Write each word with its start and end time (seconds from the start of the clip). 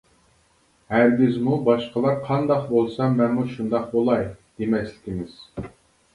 ھەرگىزمۇ 0.93 1.57
باشقىلار 1.67 2.17
قانداق 2.31 2.65
بولسا 2.71 3.11
مەنمۇ 3.21 3.47
شۇنداق 3.53 3.87
بولاي، 3.93 4.27
دېمەسلىكىمىز. 4.65 5.39